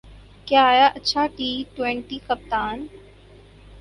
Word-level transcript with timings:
کہ 0.47 0.55
آیا 0.59 0.87
اچھا 0.95 1.25
ٹی 1.35 1.49
ٹؤنٹی 1.75 2.17
کپتان 2.27 2.85